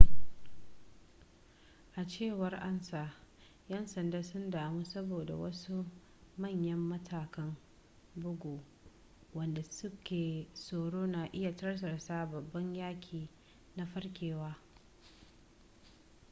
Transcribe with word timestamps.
a 1.99 2.03
cewar 2.07 2.53
ansa 2.55 3.11
yan 3.69 3.87
sanda 3.87 4.23
sun 4.23 4.49
damu 4.51 4.85
saboda 4.85 5.35
wasu 5.35 5.85
manyan 6.37 6.79
matakan 6.79 7.55
bugu 8.15 8.59
wadda 9.33 9.63
suke 9.69 10.47
tsoro 10.53 11.07
na 11.07 11.25
iya 11.33 11.51
tartasa 11.55 12.25
babban 12.25 12.75
yaki 12.75 13.29
na 13.75 13.85
farkewa 13.85 14.55